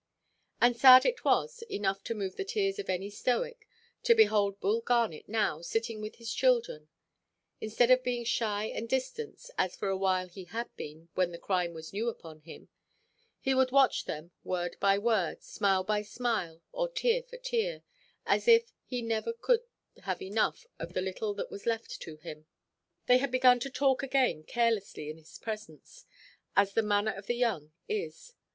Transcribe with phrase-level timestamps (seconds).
[0.59, 3.67] And sad it was, enough to move the tears of any Stoic,
[4.01, 6.87] to behold Bull Garnet now sitting with his children.
[7.59, 11.37] Instead of being shy and distant (as for a while he had been, when the
[11.37, 12.67] crime was new upon him)
[13.39, 17.83] he would watch them, word by word, smile by smile, or tear for tear,
[18.25, 19.59] as if he never could
[20.01, 22.47] have enough of the little that was left to him.
[23.05, 26.07] They had begun to talk again carelessly in his presence,
[26.55, 28.33] as the manner of the young is.